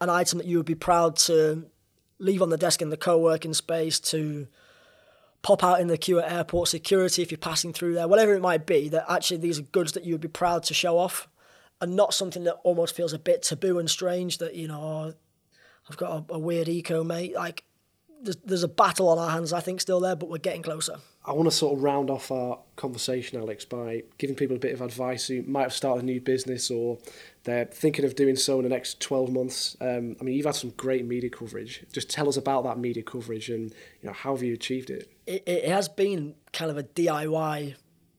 [0.00, 1.66] an item that you would be proud to
[2.18, 4.46] leave on the desk in the co-working space to
[5.42, 8.40] pop out in the queue at airport security if you're passing through there, whatever it
[8.40, 11.28] might be, that actually these are goods that you would be proud to show off
[11.80, 15.14] and not something that almost feels a bit taboo and strange that, you know, oh,
[15.88, 17.34] I've got a, a weird eco mate.
[17.34, 17.64] Like,
[18.22, 20.96] there's, there's a battle on our hands, I think, still there, but we're getting closer.
[21.26, 24.74] I want to sort of round off our conversation, Alex, by giving people a bit
[24.74, 26.98] of advice who might have started a new business or
[27.44, 29.74] they're thinking of doing so in the next 12 months.
[29.80, 31.84] Um, I mean, you've had some great media coverage.
[31.92, 35.10] Just tell us about that media coverage and you know how have you achieved it?
[35.26, 37.76] It, it has been kind of a DIY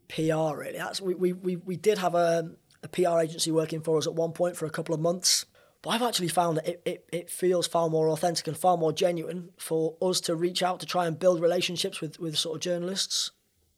[0.08, 0.78] PR, really.
[0.78, 4.16] That's we, we, we, we did have a, a PR agency working for us at
[4.16, 5.46] one point for a couple of months.
[5.86, 8.92] But I've actually found that it, it, it feels far more authentic and far more
[8.92, 12.62] genuine for us to reach out to try and build relationships with, with sort of
[12.62, 13.30] journalists.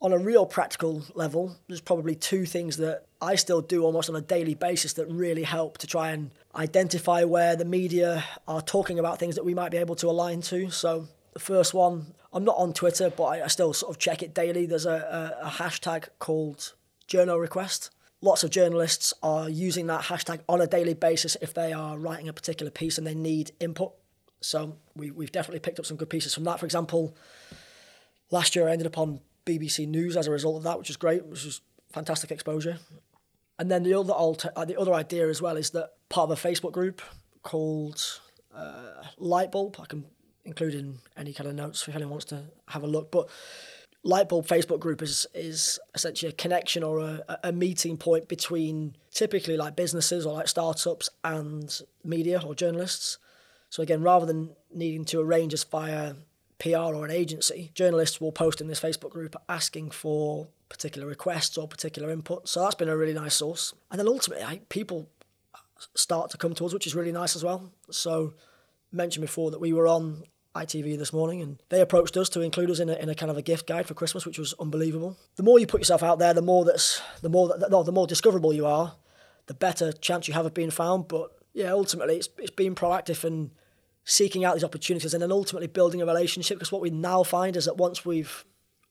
[0.01, 4.15] On a real practical level, there's probably two things that I still do almost on
[4.15, 8.99] a daily basis that really help to try and identify where the media are talking
[8.99, 10.69] about things that we might be able to align to.
[10.69, 14.23] So the first one, I'm not on Twitter, but I, I still sort of check
[14.23, 14.65] it daily.
[14.65, 16.73] There's a, a, a hashtag called
[17.09, 17.89] Journo Request
[18.21, 22.27] lots of journalists are using that hashtag on a daily basis if they are writing
[22.27, 23.93] a particular piece and they need input.
[24.41, 26.59] So we, we've definitely picked up some good pieces from that.
[26.59, 27.15] For example,
[28.31, 30.97] last year I ended up on BBC News as a result of that, which is
[30.97, 32.79] great, which is fantastic exposure.
[33.59, 36.43] And then the other alter, uh, the other idea as well is that part of
[36.43, 37.01] a Facebook group
[37.43, 38.19] called
[38.53, 39.79] uh, Lightbulb.
[39.79, 40.05] I can
[40.45, 43.11] include in any kind of notes if anyone wants to have a look.
[43.11, 43.29] But
[44.07, 49.57] Lightbulb Facebook group is is essentially a connection or a, a meeting point between typically
[49.57, 53.17] like businesses or like startups and media or journalists.
[53.69, 56.13] So again, rather than needing to arrange us via
[56.57, 61.57] PR or an agency, journalists will post in this Facebook group asking for particular requests
[61.57, 62.47] or particular input.
[62.47, 63.73] So that's been a really nice source.
[63.91, 65.09] And then ultimately, I, people
[65.95, 67.71] start to come to us, which is really nice as well.
[67.91, 68.33] So
[68.91, 70.23] mentioned before that we were on
[70.65, 73.31] ITV this morning, and they approached us to include us in a, in a kind
[73.31, 75.17] of a gift guide for Christmas, which was unbelievable.
[75.35, 77.91] The more you put yourself out there, the more that's the more that, no, the
[77.91, 78.95] more discoverable you are,
[79.47, 81.07] the better chance you have of being found.
[81.07, 83.51] But yeah, ultimately, it's it's being proactive and
[84.03, 86.57] seeking out these opportunities, and then ultimately building a relationship.
[86.57, 88.45] Because what we now find is that once we've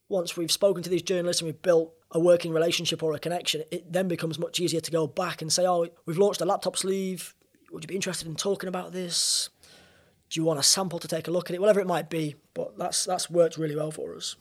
[0.08, 3.62] once we've spoken to these journalists and we've built a working relationship or a connection,
[3.70, 6.76] it then becomes much easier to go back and say, "Oh, we've launched a laptop
[6.76, 7.34] sleeve.
[7.72, 9.50] Would you be interested in talking about this?
[10.28, 11.60] Do you want a sample to take a look at it?
[11.60, 14.36] Whatever it might be." But that's that's worked really well for us.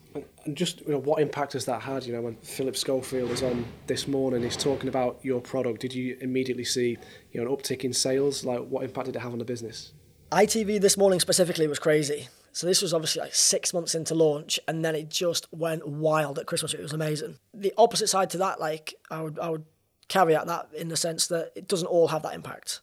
[0.46, 2.06] And just you know, what impact has that had?
[2.06, 5.82] You know, when Philip Schofield was on this morning, he's talking about your product.
[5.82, 6.98] Did you immediately see
[7.32, 8.46] you know an uptick in sales?
[8.46, 9.94] Like, what impact did it have on the business?
[10.32, 12.28] ITV this morning specifically was crazy.
[12.52, 16.40] So this was obviously like six months into launch, and then it just went wild
[16.40, 16.74] at Christmas.
[16.74, 17.38] It was amazing.
[17.54, 19.66] The opposite side to that, like I would, I would
[20.08, 22.80] caveat that in the sense that it doesn't all have that impact.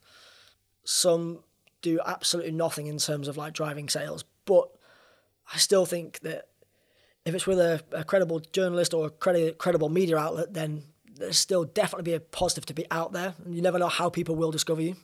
[0.84, 1.40] Some
[1.82, 4.68] do absolutely nothing in terms of like driving sales, but
[5.52, 6.48] I still think that
[7.24, 10.82] if it's with a, a credible journalist or a credi- credible media outlet, then
[11.14, 14.08] there's still definitely be a positive to be out there, and you never know how
[14.08, 14.96] people will discover you.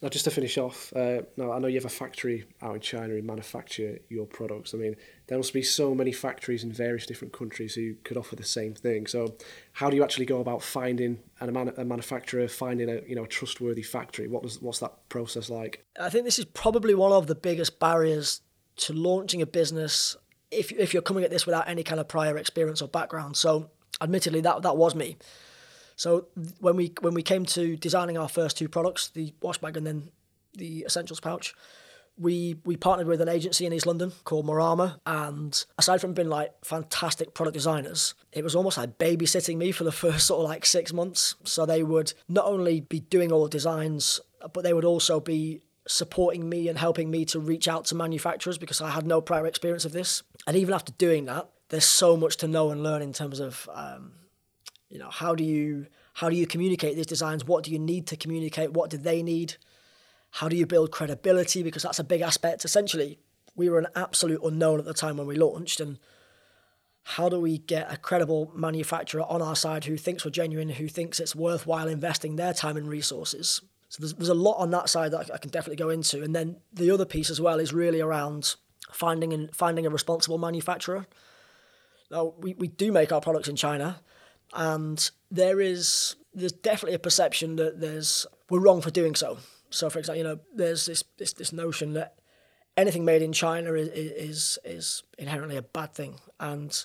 [0.00, 2.80] Now, just to finish off, uh, now I know you have a factory out in
[2.80, 4.72] China who manufacture your products.
[4.72, 4.94] I mean,
[5.26, 8.74] there must be so many factories in various different countries who could offer the same
[8.74, 9.08] thing.
[9.08, 9.36] So,
[9.72, 13.24] how do you actually go about finding a, man- a manufacturer, finding a you know
[13.24, 14.28] a trustworthy factory?
[14.28, 15.84] What does what's that process like?
[16.00, 18.42] I think this is probably one of the biggest barriers
[18.76, 20.16] to launching a business
[20.52, 23.36] if if you're coming at this without any kind of prior experience or background.
[23.36, 25.16] So, admittedly, that that was me.
[25.98, 26.28] So
[26.60, 29.84] when we when we came to designing our first two products, the wash bag and
[29.84, 30.10] then
[30.56, 31.54] the essentials pouch,
[32.16, 36.28] we we partnered with an agency in East London called Marama, and aside from being
[36.28, 40.48] like fantastic product designers, it was almost like babysitting me for the first sort of
[40.48, 41.34] like six months.
[41.42, 44.20] So they would not only be doing all the designs,
[44.52, 48.56] but they would also be supporting me and helping me to reach out to manufacturers
[48.56, 50.22] because I had no prior experience of this.
[50.46, 53.68] And even after doing that, there's so much to know and learn in terms of
[53.74, 54.12] um,
[54.88, 57.44] you know how do you how do you communicate these designs?
[57.44, 58.72] What do you need to communicate?
[58.72, 59.56] What do they need?
[60.30, 61.62] How do you build credibility?
[61.62, 62.64] Because that's a big aspect.
[62.64, 63.18] Essentially
[63.54, 65.98] we were an absolute unknown at the time when we launched and
[67.02, 70.88] how do we get a credible manufacturer on our side who thinks we're genuine who
[70.88, 73.62] thinks it's worthwhile investing their time and resources?
[73.88, 76.22] So there's, there's a lot on that side that I can definitely go into.
[76.22, 78.56] And then the other piece as well is really around
[78.92, 81.06] finding and finding a responsible manufacturer.
[82.10, 84.00] Now we, we do make our products in china
[84.54, 89.38] and there is there's definitely a perception that there's we're wrong for doing so.
[89.70, 92.18] So, for example, you know, there's this this, this notion that
[92.76, 96.84] anything made in China is, is is inherently a bad thing, and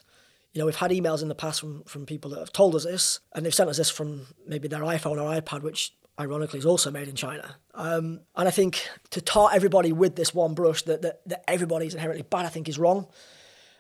[0.53, 2.83] you know we've had emails in the past from from people that have told us
[2.83, 6.65] this, and they've sent us this from maybe their iPhone or iPad, which ironically is
[6.65, 7.55] also made in China.
[7.73, 11.87] Um, and I think to tar everybody with this one brush that that, that everybody
[11.87, 13.07] is inherently bad, I think is wrong.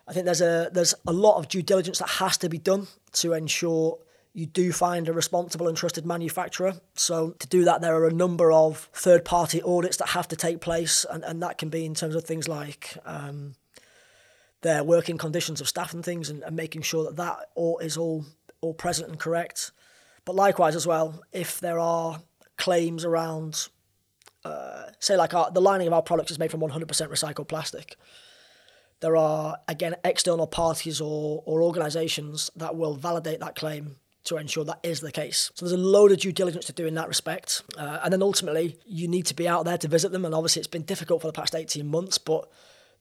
[0.07, 2.87] I think there's a there's a lot of due diligence that has to be done
[3.13, 3.99] to ensure
[4.33, 6.73] you do find a responsible and trusted manufacturer.
[6.95, 10.35] So to do that, there are a number of third party audits that have to
[10.35, 13.53] take place, and, and that can be in terms of things like um,
[14.61, 17.95] their working conditions of staff and things, and, and making sure that that all is
[17.95, 18.25] all
[18.61, 19.71] all present and correct.
[20.25, 22.21] But likewise as well, if there are
[22.57, 23.67] claims around,
[24.43, 27.97] uh, say like our, the lining of our products is made from 100% recycled plastic
[29.03, 34.63] there are again external parties or, or organizations that will validate that claim to ensure
[34.63, 35.51] that is the case.
[35.55, 37.63] So there's a load of due diligence to do in that respect.
[37.77, 40.23] Uh, and then ultimately, you need to be out there to visit them.
[40.23, 42.49] And obviously, it's been difficult for the past 18 months, but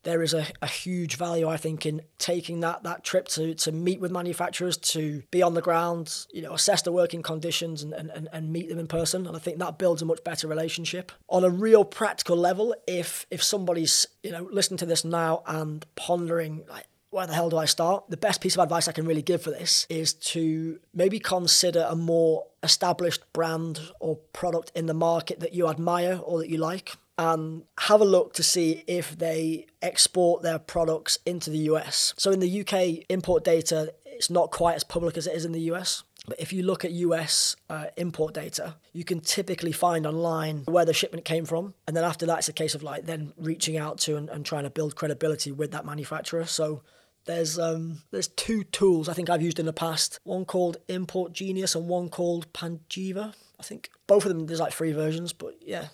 [0.05, 3.73] there is a, a huge value, I think, in taking that that trip to to
[3.73, 7.93] meet with manufacturers, to be on the ground, you know, assess the working conditions and,
[7.93, 9.27] and, and meet them in person.
[9.27, 11.13] And I think that builds a much better relationship.
[11.29, 15.87] On a real practical level, if if somebody's, you know, listening to this now and
[15.95, 18.05] pondering like where the hell do I start?
[18.09, 21.87] The best piece of advice I can really give for this is to maybe consider
[21.87, 26.57] a more established brand or product in the market that you admire or that you
[26.57, 32.15] like and have a look to see if they export their products into the US.
[32.17, 33.93] So in the UK, import data
[34.23, 36.05] it's not quite as public as it is in the US.
[36.29, 40.85] But if you look at US uh, import data, you can typically find online where
[40.85, 41.75] the shipment came from.
[41.87, 44.47] And then after that, it's a case of like then reaching out to and, and
[44.47, 46.47] trying to build credibility with that manufacturer.
[46.47, 46.83] So
[47.25, 50.21] there's um there's two tools I think I've used in the past.
[50.25, 53.35] One called Import Genius and one called Panjiva.
[53.59, 55.89] I think both of them there's like free versions, but yeah,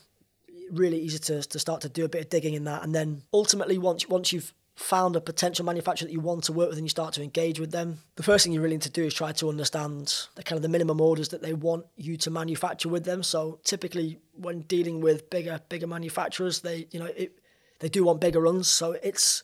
[0.70, 2.82] really easy to, to start to do a bit of digging in that.
[2.82, 6.68] And then ultimately, once once you've found a potential manufacturer that you want to work
[6.68, 8.90] with and you start to engage with them, the first thing you really need to
[8.90, 12.16] do is try to understand the kind of the minimum orders that they want you
[12.16, 13.22] to manufacture with them.
[13.22, 17.38] So typically, when dealing with bigger bigger manufacturers, they you know it
[17.80, 18.68] they do want bigger runs.
[18.68, 19.42] So it's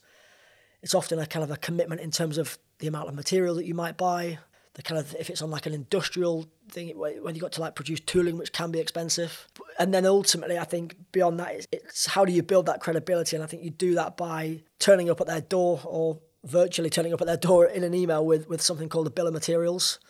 [0.83, 3.65] it's often a kind of a commitment in terms of the amount of material that
[3.65, 4.39] you might buy.
[4.75, 7.77] The kind of if it's on like an industrial thing when you got to like
[7.77, 9.47] produce tooling, which can be expensive.
[9.79, 13.37] And then ultimately, I think beyond that, it's, it's how do you build that credibility?
[13.37, 17.13] And I think you do that by turning up at their door or virtually turning
[17.13, 20.01] up at their door in an email with with something called a bill of materials.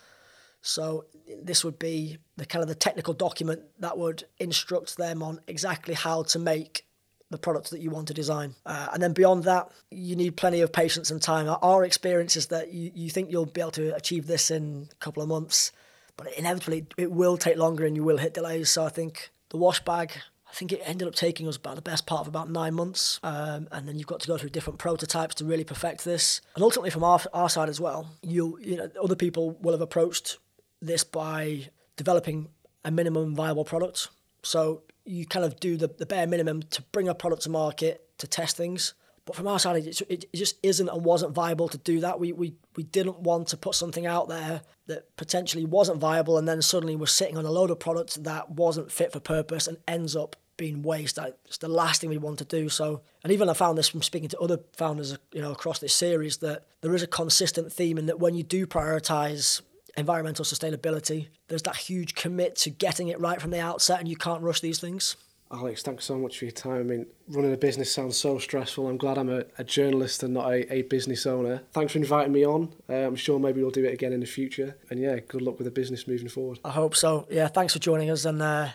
[0.61, 1.05] So
[1.43, 5.93] this would be the kind of the technical document that would instruct them on exactly
[5.93, 6.87] how to make
[7.31, 8.53] the product that you want to design.
[8.65, 11.47] Uh, and then beyond that, you need plenty of patience and time.
[11.61, 14.95] Our experience is that you, you think you'll be able to achieve this in a
[14.95, 15.71] couple of months,
[16.17, 18.69] but inevitably it will take longer and you will hit delays.
[18.69, 20.11] So I think the wash bag,
[20.47, 23.19] I think it ended up taking us about the best part of about nine months.
[23.23, 26.41] Um, and then you've got to go through different prototypes to really perfect this.
[26.53, 29.81] And ultimately from our, our side as well, you you know, other people will have
[29.81, 30.37] approached
[30.79, 32.49] this by developing
[32.83, 34.09] a minimum viable product.
[34.43, 38.05] So you kind of do the, the bare minimum to bring a product to market
[38.17, 38.93] to test things.
[39.25, 42.19] But from our side, it, it just isn't and wasn't viable to do that.
[42.19, 46.47] We, we, we didn't want to put something out there that potentially wasn't viable and
[46.47, 49.77] then suddenly we're sitting on a load of products that wasn't fit for purpose and
[49.87, 51.17] ends up being waste.
[51.45, 52.69] It's the last thing we want to do.
[52.69, 55.93] So, and even I found this from speaking to other founders, you know, across this
[55.93, 59.61] series that there is a consistent theme in that when you do prioritize
[59.97, 61.27] environmental sustainability.
[61.47, 64.59] There's that huge commit to getting it right from the outset, and you can't rush
[64.61, 65.15] these things.
[65.51, 66.79] Alex, thanks so much for your time.
[66.79, 68.87] I mean, running a business sounds so stressful.
[68.87, 71.61] I'm glad I'm a, a journalist and not a, a business owner.
[71.71, 72.73] Thanks for inviting me on.
[72.89, 74.75] Uh, I'm sure maybe we'll do it again in the future.
[74.89, 76.59] And yeah, good luck with the business moving forward.
[76.65, 77.27] I hope so.
[77.29, 78.25] Yeah, thanks for joining us.
[78.25, 78.69] And uh,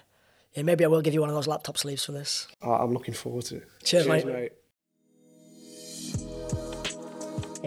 [0.54, 2.46] yeah, maybe I will give you one of those laptop sleeves for this.
[2.62, 3.68] I'm looking forward to it.
[3.82, 4.32] Cheers, Cheers mate.
[4.32, 4.52] mate.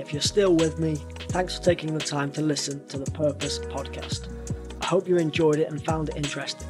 [0.03, 0.95] If you're still with me,
[1.29, 4.27] thanks for taking the time to listen to the Purpose podcast.
[4.81, 6.67] I hope you enjoyed it and found it interesting.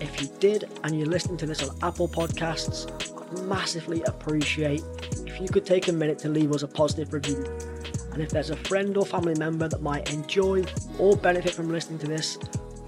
[0.00, 2.90] If you did and you're listening to this on Apple Podcasts,
[3.20, 4.82] I'd massively appreciate
[5.26, 7.44] if you could take a minute to leave us a positive review.
[8.14, 10.64] And if there's a friend or family member that might enjoy
[10.98, 12.38] or benefit from listening to this,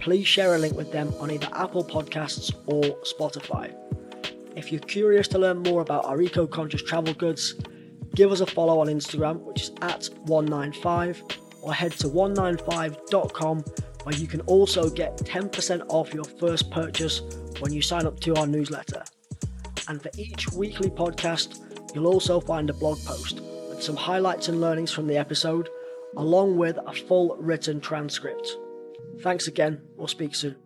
[0.00, 3.74] please share a link with them on either Apple Podcasts or Spotify.
[4.56, 7.54] If you're curious to learn more about our eco conscious travel goods,
[8.18, 13.64] give us a follow on Instagram, which is at OneNine5, or head to onenine5.com
[14.02, 17.22] where you can also get 10% off your first purchase
[17.60, 19.04] when you sign up to our newsletter.
[19.86, 21.60] And for each weekly podcast,
[21.94, 25.68] you'll also find a blog post with some highlights and learnings from the episode,
[26.16, 28.56] along with a full written transcript.
[29.20, 30.56] Thanks again, we'll speak soon.